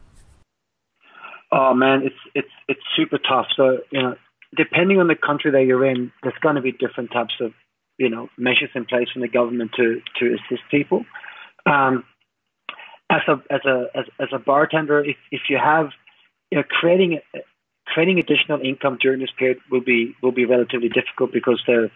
[1.52, 3.48] Oh man, it's it's it's super tough.
[3.56, 4.16] So you know,
[4.56, 7.54] depending on the country that you're in, there's going to be different types of
[7.98, 11.06] you know measures in place from the government to to assist people.
[11.66, 12.06] Um,
[13.10, 15.90] as a as a as, as a bartender, if if you have
[16.52, 17.20] you know creating
[17.86, 21.92] creating additional income during this period will be will be relatively difficult because the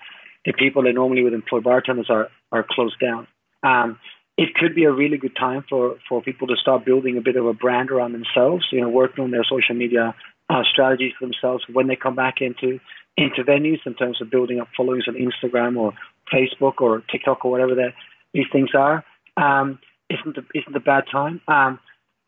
[0.45, 3.27] the people that normally would employ bartenders are are closed down.
[3.63, 3.99] Um,
[4.37, 7.37] it could be a really good time for, for people to start building a bit
[7.37, 10.13] of a brand around themselves, you know, working on their social media
[10.49, 12.79] uh, strategies for themselves when they come back into
[13.17, 15.93] into venues in terms of building up followings on Instagram or
[16.33, 17.93] Facebook or TikTok or whatever that
[18.33, 19.05] these things are.
[19.37, 21.39] Um, isn't a, isn't a bad time.
[21.47, 21.79] Um,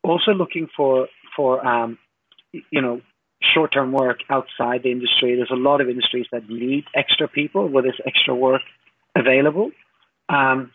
[0.02, 1.98] also looking for for um,
[2.52, 3.02] you know
[3.54, 5.36] short term work outside the industry.
[5.36, 8.62] There's a lot of industries that need extra people where there's extra work
[9.14, 9.70] available.
[10.30, 10.72] Um,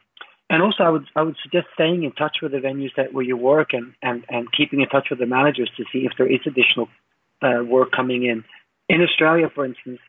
[0.53, 3.25] and also, I would I would suggest staying in touch with the venues that where
[3.25, 6.31] you work and, and, and keeping in touch with the managers to see if there
[6.31, 6.89] is additional
[7.41, 8.43] uh, work coming in.
[8.87, 9.99] In Australia, for instance,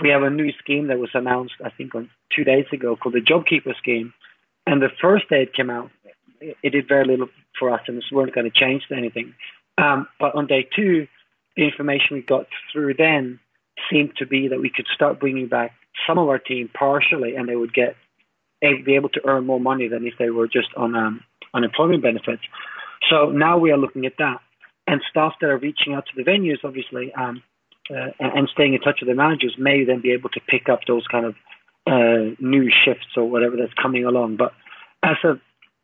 [0.00, 3.16] we have a new scheme that was announced I think on two days ago called
[3.16, 4.14] the JobKeeper scheme.
[4.64, 5.90] And the first day it came out,
[6.40, 9.34] it did very little for us, and it weren't going to change anything.
[9.76, 11.08] Um, but on day two,
[11.56, 13.40] the information we got through then
[13.90, 15.72] seemed to be that we could start bringing back
[16.06, 17.96] some of our team partially, and they would get
[18.60, 21.20] be able to earn more money than if they were just on um,
[21.54, 22.42] unemployment benefits.
[23.10, 24.40] So now we are looking at that,
[24.86, 27.42] and staff that are reaching out to the venues, obviously, um,
[27.90, 30.80] uh, and staying in touch with the managers may then be able to pick up
[30.86, 31.34] those kind of
[31.86, 34.36] uh, new shifts or whatever that's coming along.
[34.36, 34.52] But
[35.02, 35.40] as a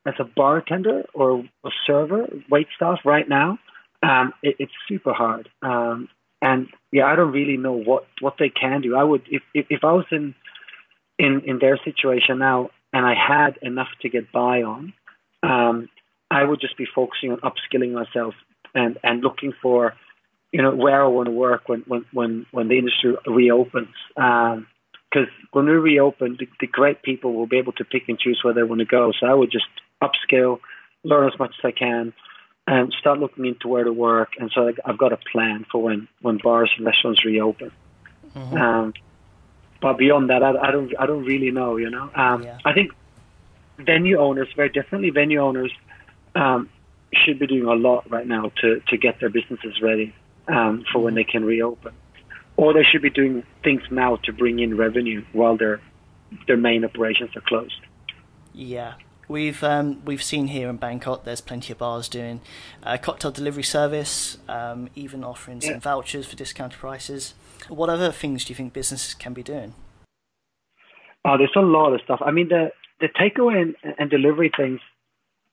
[0.06, 3.58] as a bartender or a server, wait staff right now,
[4.02, 5.48] um, it, it's super hard.
[5.62, 6.08] Um,
[6.42, 8.96] and yeah, I don't really know what, what they can do.
[8.96, 10.34] I would if, if, if I was in
[11.18, 14.92] in in their situation now and I had enough to get by on,
[15.42, 15.88] um,
[16.30, 18.34] I would just be focusing on upskilling myself
[18.74, 19.94] and and looking for
[20.52, 23.94] you know where I want to work when when when when the industry reopens.
[24.14, 28.18] Because um, when we reopen, the, the great people will be able to pick and
[28.18, 29.12] choose where they want to go.
[29.18, 29.66] So I would just
[30.00, 30.60] upskill,
[31.02, 32.12] learn as much as I can,
[32.66, 34.30] and start looking into where to work.
[34.38, 37.72] And so I've got a plan for when, when bars and restaurants reopen.
[38.34, 38.56] Mm-hmm.
[38.56, 38.94] Um,
[39.84, 41.76] but beyond that, I, I, don't I don't really know.
[41.76, 42.56] You know, um, yeah.
[42.64, 42.92] I think
[43.76, 45.72] venue owners very definitely Venue owners
[46.34, 46.70] um,
[47.12, 50.14] should be doing a lot right now to to get their businesses ready
[50.48, 51.92] um, for when they can reopen,
[52.56, 55.82] or they should be doing things now to bring in revenue while their
[56.46, 57.82] their main operations are closed.
[58.54, 58.94] Yeah,
[59.28, 61.24] We've um, we've seen here in Bangkok.
[61.24, 62.40] There's plenty of bars doing
[62.82, 65.72] uh, cocktail delivery service, um, even offering yeah.
[65.72, 67.34] some vouchers for discounted prices.
[67.68, 69.74] What other things do you think businesses can be doing?
[71.24, 72.20] Oh, there's a lot of stuff.
[72.24, 74.80] I mean, the the takeaway and, and delivery things.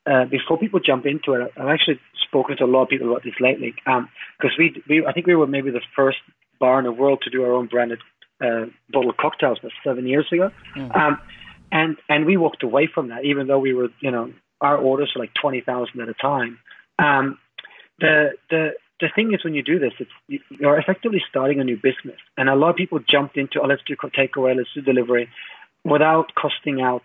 [0.09, 3.23] Uh, before people jump into it, I've actually spoken to a lot of people about
[3.23, 3.75] this lately.
[3.85, 4.01] Because
[4.43, 6.17] um, we, we, I think we were maybe the first
[6.59, 7.99] bar in the world to do our own branded
[8.43, 9.59] uh, bottled cocktails.
[9.61, 10.49] That's seven years ago.
[10.75, 10.95] Mm.
[10.95, 11.19] Um,
[11.71, 15.11] and and we walked away from that, even though we were, you know, our orders
[15.15, 16.57] were like twenty thousand at a time.
[16.97, 17.37] Um,
[17.99, 21.75] the the the thing is, when you do this, it's you're effectively starting a new
[21.75, 25.29] business, and a lot of people jumped into, oh, let's do takeaway, let's do delivery,
[25.83, 27.03] without costing out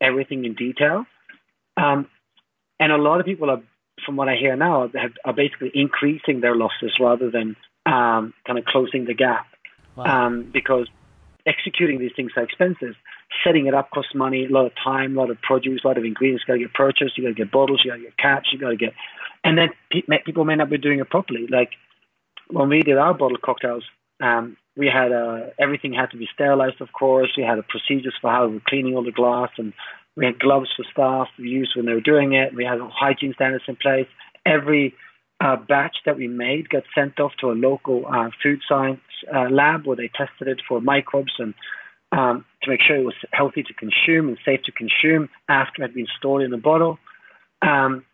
[0.00, 1.04] everything in detail.
[1.76, 2.08] Um,
[2.80, 3.62] and a lot of people are,
[4.04, 8.58] from what I hear now, have, are basically increasing their losses rather than um, kind
[8.58, 9.46] of closing the gap,
[9.96, 10.26] wow.
[10.26, 10.88] um, because
[11.46, 12.94] executing these things are expensive
[13.44, 15.98] setting it up costs money, a lot of time, a lot of produce, a lot
[15.98, 17.18] of ingredients You got to get purchased.
[17.18, 18.94] You got to get bottles, you got to get caps, you got to get,
[19.48, 21.46] and then pe- people may not be doing it properly.
[21.48, 21.70] Like
[22.48, 23.84] when we did our bottled cocktails,
[24.20, 27.30] um, we had uh, everything had to be sterilized, of course.
[27.34, 29.72] We had a procedures for how we were cleaning all the glass, and
[30.16, 32.54] we had gloves for staff to use when they were doing it.
[32.54, 34.06] We had hygiene standards in place.
[34.44, 34.94] Every
[35.40, 39.00] uh, batch that we made got sent off to a local uh, food science
[39.34, 41.54] uh, lab where they tested it for microbes and
[42.12, 45.86] um, to make sure it was healthy to consume and safe to consume after it
[45.86, 46.98] had been stored in a bottle.
[47.62, 48.04] Um,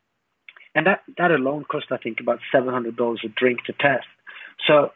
[0.74, 4.06] and that, that alone cost, I think, about $700 a drink to test.
[4.66, 4.90] So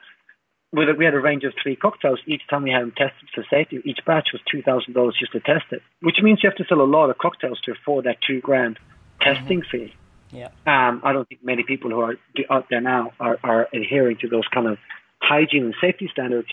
[0.72, 2.20] with we had a range of three cocktails.
[2.26, 5.64] Each time we had them tested for safety, each batch was $2,000 just to test
[5.70, 8.40] it, which means you have to sell a lot of cocktails to afford that two
[8.40, 8.78] grand
[9.20, 9.86] testing mm-hmm.
[9.86, 9.94] fee.
[10.30, 10.48] Yeah.
[10.66, 12.16] Um, I don't think many people who are
[12.50, 14.78] out there now are, are adhering to those kind of
[15.22, 16.48] hygiene and safety standards,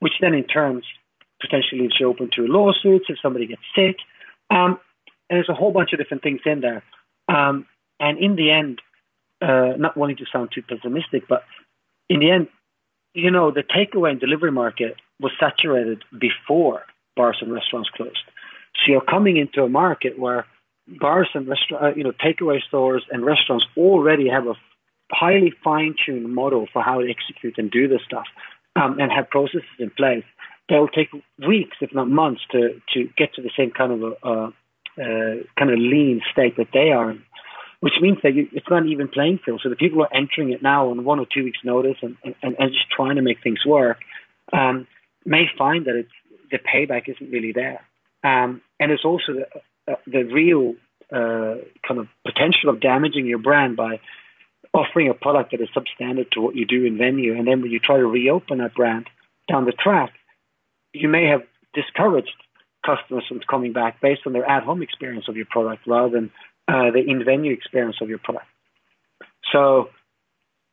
[0.00, 0.82] which then in turn
[1.40, 3.96] potentially leaves you open to lawsuits if somebody gets sick.
[4.50, 4.80] Um,
[5.28, 6.82] and there's a whole bunch of different things in there.
[7.28, 7.66] Um,
[8.00, 8.80] and in the end,
[9.42, 11.44] uh, not wanting to sound too pessimistic, but
[12.08, 12.48] in the end,
[13.14, 16.82] you know, the takeaway and delivery market was saturated before
[17.16, 18.18] bars and restaurants closed.
[18.74, 20.46] So you're coming into a market where
[21.00, 24.54] bars and restaurant, uh, you know, takeaway stores and restaurants already have a
[25.10, 28.26] highly fine-tuned model for how to execute and do this stuff,
[28.76, 30.24] um, and have processes in place.
[30.68, 31.08] They'll take
[31.46, 34.50] weeks, if not months, to to get to the same kind of a, uh,
[35.00, 37.22] uh, kind of lean state that they are in
[37.86, 39.60] which means that you, it's not even playing field.
[39.62, 42.56] So the people are entering it now on one or two weeks' notice and, and,
[42.58, 43.98] and just trying to make things work
[44.52, 44.88] um,
[45.24, 46.10] may find that it's,
[46.50, 47.82] the payback isn't really there.
[48.24, 50.74] Um, and it's also the, uh, the real
[51.12, 54.00] uh, kind of potential of damaging your brand by
[54.74, 57.38] offering a product that is substandard to what you do in venue.
[57.38, 59.06] And then when you try to reopen that brand
[59.48, 60.12] down the track,
[60.92, 62.34] you may have discouraged
[62.84, 66.32] customers from coming back based on their at-home experience of your product rather than
[66.68, 68.46] uh, the in-venue experience of your product.
[69.52, 69.90] So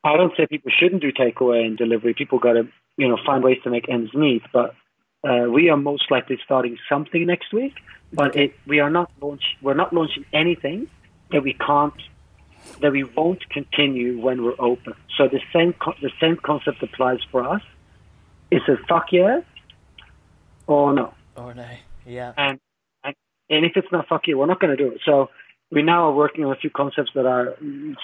[0.04, 2.14] I don't say people shouldn't do takeaway and delivery.
[2.14, 4.44] People got to you know find ways to make ends meet.
[4.52, 4.76] But
[5.24, 7.76] uh, we are most likely starting something next week.
[8.12, 10.88] But it, we are not launch, We're not launching anything
[11.32, 11.94] that we can't
[12.82, 14.94] that we won't continue when we're open.
[15.18, 17.62] So the same the same concept applies for us.
[18.52, 19.42] It's a fuck yeah
[20.68, 21.14] or no.
[21.36, 21.68] Or no,
[22.06, 22.34] yeah.
[22.38, 22.60] And
[23.04, 23.16] and,
[23.50, 25.02] and if it's not fuck yeah, we're not going to do it.
[25.06, 25.30] So
[25.72, 27.56] we now are working on a few concepts that are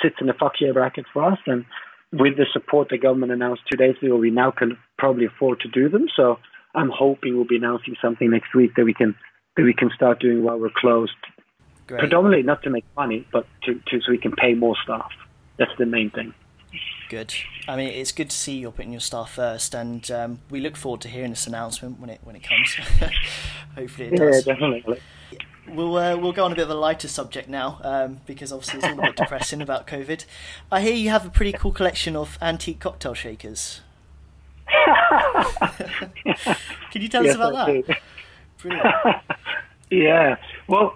[0.01, 1.65] sits in the fuck yeah bracket for us, and
[2.11, 5.67] with the support the government announced two days ago, we now can probably afford to
[5.67, 6.07] do them.
[6.15, 6.39] So
[6.75, 9.15] I'm hoping we'll be announcing something next week that we can
[9.55, 11.11] that we can start doing while we're closed.
[11.87, 11.99] Great.
[11.99, 15.11] Predominantly not to make money, but to, to so we can pay more staff.
[15.57, 16.33] That's the main thing.
[17.09, 17.33] Good.
[17.67, 20.75] I mean, it's good to see you're putting your staff first, and um, we look
[20.75, 22.75] forward to hearing this announcement when it when it comes.
[23.75, 24.45] Hopefully, it does.
[24.45, 24.99] Yeah, definitely.
[25.67, 28.79] We'll uh, we'll go on a bit of a lighter subject now um, because obviously
[28.79, 30.25] it's all a bit depressing about COVID.
[30.71, 33.81] I hear you have a pretty cool collection of antique cocktail shakers.
[36.91, 37.97] Can you tell yes, us about I that?
[38.61, 38.95] Brilliant.
[39.91, 40.35] yeah.
[40.67, 40.95] Well,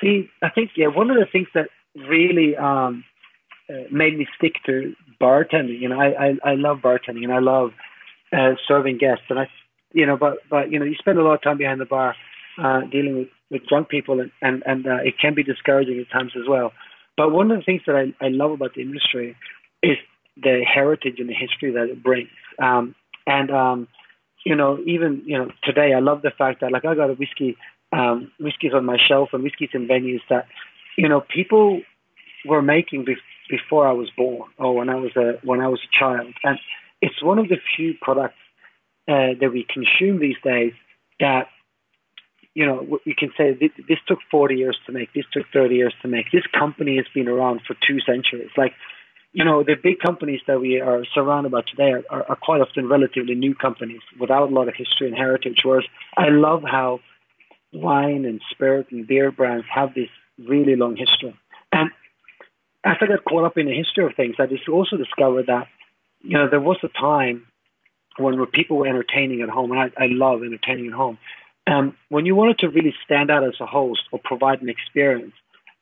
[0.00, 3.04] see, I think yeah, one of the things that really um,
[3.68, 5.80] uh, made me stick to bartending.
[5.80, 7.70] You know, I I, I love bartending and I love
[8.32, 9.48] uh, serving guests, and I,
[9.92, 12.14] you know, but but you know, you spend a lot of time behind the bar
[12.58, 16.10] uh, dealing with with drunk people, and and, and uh, it can be discouraging at
[16.10, 16.72] times as well.
[17.16, 19.36] But one of the things that I, I love about the industry
[19.82, 19.96] is
[20.36, 22.30] the heritage and the history that it brings.
[22.62, 22.94] Um,
[23.26, 23.88] and um,
[24.44, 27.14] you know, even you know, today I love the fact that like I got a
[27.14, 27.56] whiskey,
[27.92, 30.46] um, whiskey's on my shelf and whiskey's in venues that
[30.96, 31.82] you know people
[32.46, 33.16] were making be-
[33.50, 36.58] before I was born or when I was a when I was a child, and
[37.02, 38.34] it's one of the few products
[39.08, 40.72] uh, that we consume these days
[41.18, 41.48] that
[42.54, 45.94] you know, you can say this took 40 years to make, this took 30 years
[46.02, 46.26] to make.
[46.32, 48.50] This company has been around for two centuries.
[48.56, 48.72] Like,
[49.32, 52.60] you know, the big companies that we are surrounded by today are, are, are quite
[52.60, 55.60] often relatively new companies without a lot of history and heritage.
[55.64, 55.84] Whereas
[56.16, 56.98] I love how
[57.72, 60.08] wine and spirit and beer brands have this
[60.48, 61.38] really long history.
[61.70, 61.90] And
[62.84, 65.68] as I got caught up in the history of things, I just also discovered that,
[66.22, 67.46] you know, there was a time
[68.18, 71.18] when people were entertaining at home, and I, I love entertaining at home
[71.70, 75.32] um, when you wanted to really stand out as a host or provide an experience,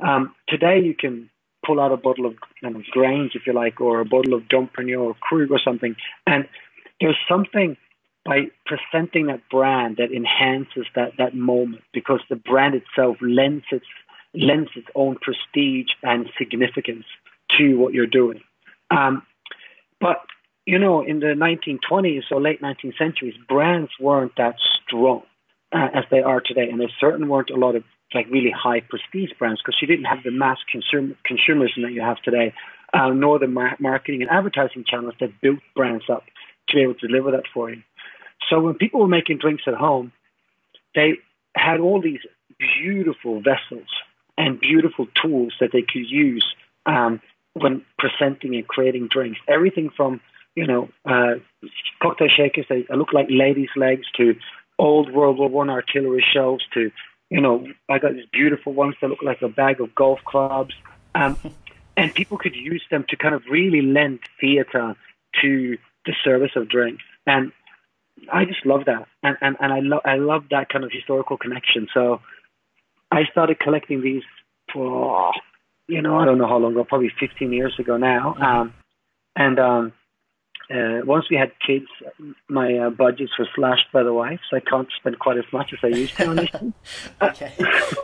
[0.01, 1.31] um, today you can
[1.67, 4.49] pull out a bottle of you know, Grange, if you like, or a bottle of
[4.49, 5.97] Dom Pérignon or Krug or something,
[6.27, 6.47] and
[7.01, 7.77] there's something
[8.25, 13.87] by presenting that brand that enhances that that moment because the brand itself lends its
[14.35, 17.07] lends its own prestige and significance
[17.57, 18.41] to what you're doing.
[18.91, 19.23] Um,
[20.01, 20.19] but
[20.67, 25.23] you know, in the 1920s or late 19th centuries, brands weren't that strong
[25.73, 26.69] uh, as they are today.
[26.71, 30.07] And there certainly weren't a lot of like really high prestige brands because you didn't
[30.07, 32.55] have the mass consumer, consumerism that you have today,
[32.95, 36.25] uh, nor the mar- marketing and advertising channels that built brands up
[36.69, 37.83] to be able to deliver that for you.
[38.49, 40.13] So when people were making drinks at home,
[40.95, 41.15] they
[41.55, 42.21] had all these
[42.59, 43.89] beautiful vessels
[44.37, 46.47] and beautiful tools that they could use
[46.87, 47.21] um,
[47.55, 49.39] when presenting and creating drinks.
[49.49, 50.21] Everything from
[50.55, 51.35] you know uh,
[52.01, 54.35] cocktail shakers that look like ladies' legs to
[54.79, 56.91] old World War One artillery shells to,
[57.31, 60.75] you know, I got these beautiful ones that look like a bag of golf clubs.
[61.15, 61.37] Um,
[61.97, 64.95] and people could use them to kind of really lend theater
[65.43, 67.03] to the service of drinks.
[67.27, 67.53] And
[68.33, 69.07] I just love that.
[69.23, 71.89] And, and, and I, love I love that kind of historical connection.
[71.93, 72.21] So
[73.11, 74.23] I started collecting these
[74.73, 75.33] for,
[75.89, 78.35] you know, I don't know how long ago, probably 15 years ago now.
[78.35, 78.43] Mm-hmm.
[78.43, 78.75] Um,
[79.37, 79.93] and um,
[80.71, 81.87] uh, once we had kids,
[82.49, 85.73] my uh, budgets were slashed by the wife, so I can't spend quite as much
[85.73, 86.39] as I used to on
[87.23, 87.53] okay,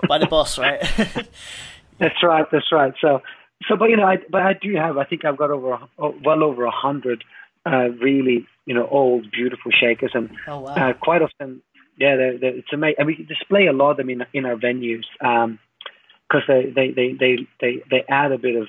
[0.09, 0.81] by the boss, right?
[1.99, 2.47] that's right.
[2.51, 2.95] That's right.
[3.01, 3.21] So,
[3.69, 4.97] so, but you know, I, but I do have.
[4.97, 7.23] I think I've got over, oh, well over a hundred
[7.67, 10.75] uh, really, you know, old, beautiful shakers, and Oh wow.
[10.75, 11.63] uh, quite often,
[11.99, 12.97] yeah, they're, they're, it's amazing.
[12.99, 17.13] And we display a lot of them in in our venues because they, they, they,
[17.13, 18.69] they, they, they add a bit of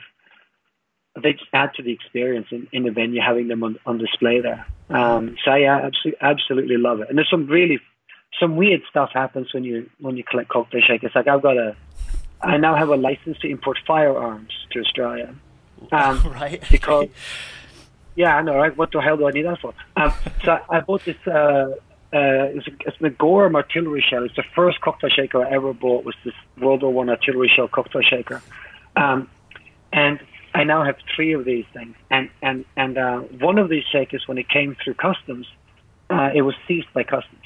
[1.21, 4.41] they just add to the experience in, in the venue having them on, on display
[4.41, 4.65] there.
[4.89, 7.09] Um, so yeah, absolutely, absolutely love it.
[7.09, 7.79] And there's some really
[8.39, 11.11] some weird stuff happens when you when you collect cocktail shakers.
[11.15, 11.75] Like I've got a
[12.41, 15.33] I now have a license to import firearms to Australia.
[15.91, 16.63] Um, right.
[16.71, 17.09] because
[18.15, 18.75] yeah, I know, right?
[18.75, 19.73] What the hell do I need that for?
[19.97, 20.13] Um,
[20.43, 21.17] so I bought this.
[21.27, 21.75] Uh,
[22.13, 24.23] uh, it's, a, it's an artillery shell.
[24.23, 26.05] It's the first cocktail shaker I ever bought.
[26.05, 28.41] Was this World War One artillery shell cocktail shaker,
[28.95, 29.29] um,
[29.91, 30.19] and
[30.55, 31.95] I now have three of these things.
[32.09, 35.47] And and and uh, one of these shakers, when it came through customs,
[36.09, 37.43] uh, it was seized by customs,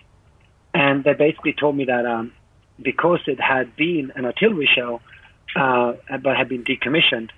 [0.76, 2.32] and they basically told me that um,
[2.80, 5.02] because it had been an artillery shell,
[5.56, 7.32] uh, but had been decommissioned,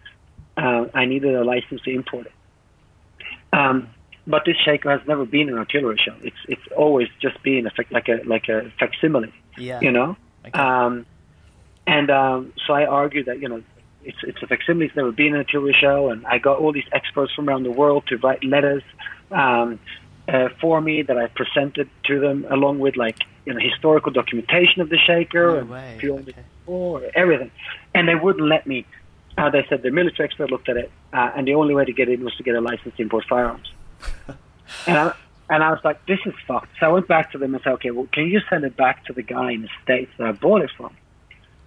[0.57, 2.33] uh, I needed a license to import it.
[3.53, 3.87] Um,
[4.27, 6.17] but this shaker has never been an artillery shell.
[6.21, 9.79] It's it's always just been a fac- like a like a facsimile, yeah.
[9.79, 10.17] you know.
[10.45, 10.59] Okay.
[10.59, 11.05] Um,
[11.87, 13.63] and um, so I argued that you know
[14.03, 14.87] it's it's a facsimile.
[14.87, 17.63] It's never been in a artillery shell, and I got all these experts from around
[17.63, 18.83] the world to write letters
[19.31, 19.79] um,
[20.27, 24.81] uh, for me that I presented to them, along with like you know historical documentation
[24.81, 26.45] of the shaker No and way, if you owned it okay.
[26.59, 27.51] before, everything.
[27.93, 28.85] And they wouldn't let me.
[29.37, 31.93] Uh, they said the military expert looked at it, uh, and the only way to
[31.93, 33.71] get in was to get a license to import firearms.
[34.87, 35.13] and I,
[35.49, 36.69] and I was like, this is fucked.
[36.79, 39.05] So I went back to them and said, okay, well, can you send it back
[39.05, 40.95] to the guy in the states that I bought it from?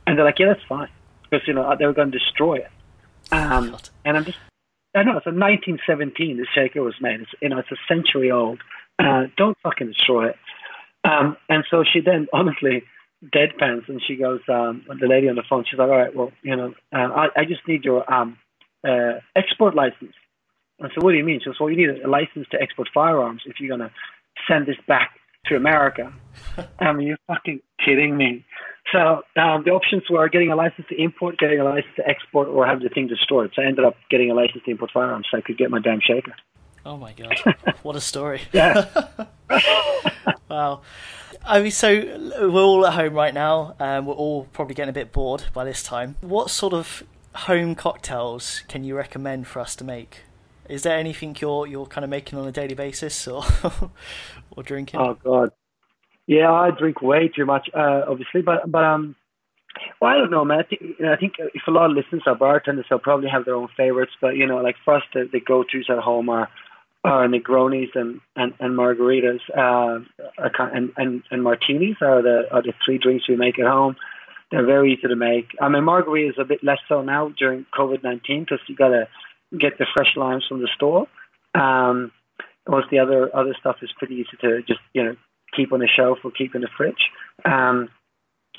[0.06, 0.88] And they're like, yeah, that's fine,
[1.34, 2.70] because you know they were going to destroy it.
[3.32, 3.88] Um, God.
[4.04, 4.38] and I'm just,
[4.94, 6.36] I know it's a 1917.
[6.36, 7.20] The shaker was made.
[7.20, 8.60] It's you know it's a century old.
[8.98, 10.36] Uh, don't fucking destroy it.
[11.04, 12.84] Um, and so she then honestly
[13.24, 16.30] deadpans and she goes, um, the lady on the phone, she's like, all right, well,
[16.42, 18.36] you know, uh, I, I just need your um,
[18.86, 20.12] uh, export license.
[20.78, 21.40] I said, what do you mean?
[21.40, 23.94] She goes, well, you need a license to export firearms if you're going to
[24.46, 25.12] send this back
[25.46, 26.12] to America.
[26.78, 28.44] I mean, you're fucking kidding me.
[28.92, 32.48] So um, the options were getting a license to import, getting a license to export,
[32.48, 33.52] or have the thing destroyed.
[33.56, 35.80] So I ended up getting a license to import firearms so I could get my
[35.80, 36.34] damn shaker.
[36.86, 37.34] Oh my god,
[37.82, 38.42] what a story!
[38.52, 38.86] Yeah.
[40.54, 40.82] Wow.
[41.44, 41.90] I mean, so
[42.40, 43.74] we're all at home right now.
[43.80, 46.16] Um, we're all probably getting a bit bored by this time.
[46.20, 47.02] What sort of
[47.34, 50.20] home cocktails can you recommend for us to make?
[50.68, 53.44] Is there anything you're you're kind of making on a daily basis or
[54.52, 55.00] or drinking?
[55.00, 55.50] Oh God,
[56.26, 59.16] yeah, I drink way too much, uh, obviously, but but um,
[60.00, 60.60] well, I don't know, man.
[60.60, 63.28] I think you know, I think if a lot of listeners are bartenders, they'll probably
[63.28, 64.12] have their own favorites.
[64.20, 66.48] But you know, like for us, the, the go-tos at home are
[67.04, 70.00] are Negronis and and, and margaritas, uh,
[70.58, 73.96] and, and and martinis are the are the three drinks we make at home.
[74.50, 75.50] They're very easy to make.
[75.60, 79.08] I mean, margarita is a bit less so now during COVID nineteen because you gotta
[79.58, 81.06] get the fresh limes from the store.
[81.54, 82.12] Um,
[82.68, 85.16] most the other other stuff is pretty easy to just you know
[85.56, 87.10] keep on the shelf or keep in the fridge.
[87.44, 87.88] Um,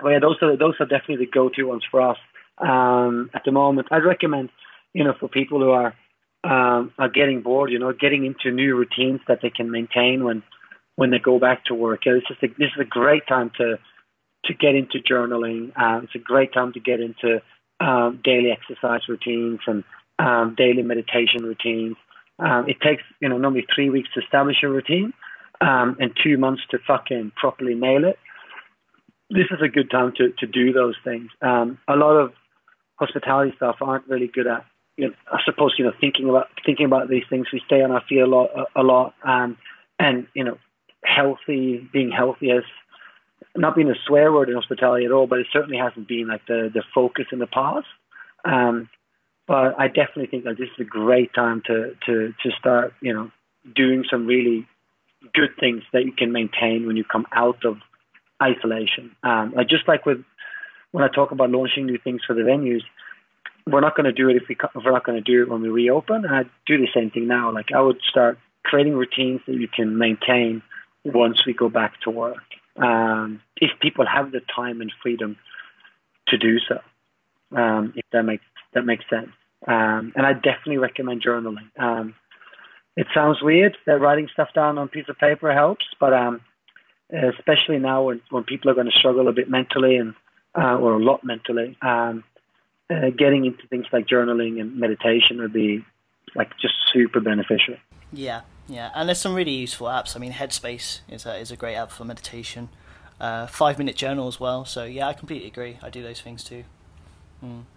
[0.01, 2.17] but yeah, those are those are definitely the go-to ones for us
[2.57, 3.87] um, at the moment.
[3.91, 4.49] I'd recommend
[4.93, 5.93] you know for people who are
[6.45, 10.43] um, are getting bored, you know, getting into new routines that they can maintain when
[10.95, 12.01] when they go back to work.
[12.05, 13.77] Yeah, this is a, this is a great time to
[14.45, 15.71] to get into journaling.
[15.75, 17.41] Uh, it's a great time to get into
[17.79, 19.83] um, daily exercise routines and
[20.19, 21.95] um, daily meditation routines.
[22.37, 25.13] Um, it takes you know normally three weeks to establish a routine
[25.61, 28.17] um, and two months to fucking properly nail it.
[29.29, 31.29] This is a good time to to do those things.
[31.41, 32.33] Um, a lot of
[32.95, 34.65] hospitality staff aren't really good at.
[34.97, 37.47] You know, I suppose you know thinking about thinking about these things.
[37.51, 39.57] We stay on our feet a lot, a, a lot, um,
[39.99, 40.57] and you know,
[41.03, 42.63] healthy, being healthy has
[43.55, 46.45] not been a swear word in hospitality at all, but it certainly hasn't been like
[46.47, 47.87] the the focus in the past.
[48.45, 48.89] Um,
[49.47, 53.13] but I definitely think that this is a great time to to to start, you
[53.13, 53.31] know,
[53.75, 54.67] doing some really
[55.34, 57.78] good things that you can maintain when you come out of
[58.41, 59.16] isolation.
[59.24, 60.24] Um, like just like with
[60.91, 62.82] when I talk about launching new things for the venues,
[63.68, 65.49] we're not going to do it if we if we're not going to do it
[65.49, 66.26] when we reopen.
[66.26, 67.51] I do the same thing now.
[67.51, 70.61] Like I would start creating routines that you can maintain
[71.03, 72.43] once we go back to work.
[72.78, 75.38] Um, if people have the time and freedom
[76.28, 76.80] to do so,
[77.57, 78.43] um, if that makes
[78.74, 79.30] that makes sense.
[79.68, 81.70] Um, and I definitely recommend journaling.
[82.95, 86.41] It sounds weird that writing stuff down on a piece of paper helps, but um,
[87.11, 90.13] especially now when, when people are going to struggle a bit mentally and
[90.57, 92.23] uh, or a lot mentally, um,
[92.89, 95.83] uh, getting into things like journaling and meditation would be
[96.35, 97.75] like just super beneficial.
[98.13, 100.15] Yeah, yeah, and there's some really useful apps.
[100.15, 102.69] I mean, Headspace is a is a great app for meditation.
[103.19, 104.65] Uh, five minute journal as well.
[104.65, 105.79] So yeah, I completely agree.
[105.81, 106.63] I do those things too.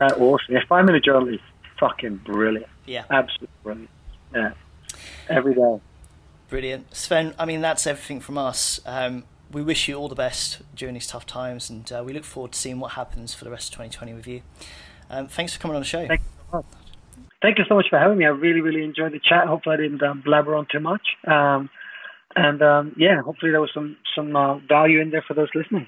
[0.00, 0.54] Uh, awesome.
[0.54, 1.40] Yeah, five minute journal is
[1.78, 2.70] fucking brilliant.
[2.86, 3.04] Yeah.
[3.10, 3.90] Absolutely brilliant.
[4.34, 4.52] Yeah.
[5.28, 5.80] Every day.
[6.48, 6.94] Brilliant.
[6.94, 8.80] Sven, I mean, that's everything from us.
[8.86, 12.24] Um, we wish you all the best during these tough times, and uh, we look
[12.24, 14.42] forward to seeing what happens for the rest of 2020 with you.
[15.10, 16.06] Um, thanks for coming on the show.
[16.06, 16.20] Thank
[16.52, 16.64] you,
[17.40, 18.24] Thank you so much for having me.
[18.24, 19.46] I really, really enjoyed the chat.
[19.46, 21.02] Hopefully, I didn't um, blabber on too much.
[21.26, 21.70] Um,
[22.34, 25.86] and um, yeah, hopefully there was some some uh, value in there for those listening.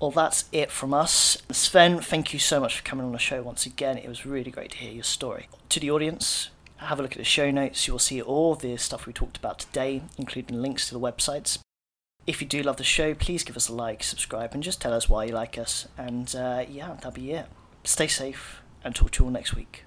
[0.00, 1.38] Well, that's it from us.
[1.50, 3.96] Sven, thank you so much for coming on the show once again.
[3.96, 5.48] It was really great to hear your story.
[5.70, 7.86] To the audience, have a look at the show notes.
[7.86, 11.58] You will see all the stuff we talked about today, including links to the websites.
[12.26, 14.92] If you do love the show, please give us a like, subscribe, and just tell
[14.92, 15.86] us why you like us.
[15.96, 17.46] And uh, yeah, that'll be it.
[17.84, 19.84] Stay safe and talk to you all next week.